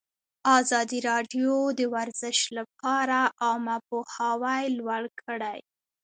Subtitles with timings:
[0.59, 5.59] ازادي راډیو د ورزش لپاره عامه پوهاوي لوړ کړی.